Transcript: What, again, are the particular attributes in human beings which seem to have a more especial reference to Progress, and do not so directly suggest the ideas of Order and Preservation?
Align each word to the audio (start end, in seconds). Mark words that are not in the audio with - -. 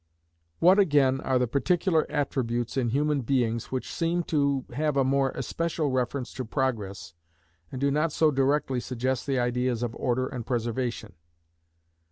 What, 0.57 0.79
again, 0.79 1.21
are 1.21 1.37
the 1.37 1.45
particular 1.47 2.09
attributes 2.11 2.75
in 2.75 2.89
human 2.89 3.21
beings 3.21 3.71
which 3.71 3.93
seem 3.93 4.23
to 4.23 4.65
have 4.73 4.97
a 4.97 5.03
more 5.03 5.29
especial 5.35 5.91
reference 5.91 6.33
to 6.33 6.43
Progress, 6.43 7.13
and 7.71 7.79
do 7.79 7.91
not 7.91 8.11
so 8.11 8.31
directly 8.31 8.79
suggest 8.79 9.27
the 9.27 9.37
ideas 9.39 9.83
of 9.83 9.95
Order 9.95 10.25
and 10.25 10.43
Preservation? 10.43 11.13